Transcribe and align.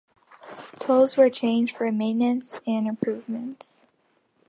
Tolls 0.79 1.15
were 1.15 1.29
charged 1.29 1.75
for 1.75 1.91
maintenance 1.91 2.55
and 2.65 2.87
improvements. 2.87 3.85